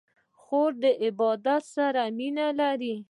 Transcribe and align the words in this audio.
خور 0.41 0.71
د 0.83 0.85
عبادت 1.05 1.63
سره 1.75 2.01
مینه 2.17 2.47
لري. 2.59 2.95